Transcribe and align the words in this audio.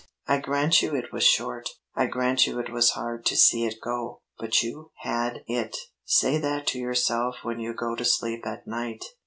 I 0.25 0.39
grant 0.39 0.81
you 0.81 0.95
it 0.95 1.11
was 1.13 1.23
short. 1.23 1.69
I 1.93 2.07
grant 2.07 2.47
you 2.47 2.57
it 2.57 2.71
was 2.73 2.89
hard 2.97 3.23
to 3.27 3.35
see 3.35 3.65
it 3.67 3.79
go. 3.79 4.21
But 4.39 4.63
you 4.63 4.89
had 5.03 5.43
it! 5.45 5.77
Say 6.05 6.39
that 6.39 6.65
to 6.69 6.79
yourself 6.79 7.43
when 7.43 7.59
you 7.59 7.75
go 7.75 7.95
to 7.95 8.03
sleep 8.03 8.47
at 8.47 8.65
night. 8.65 9.03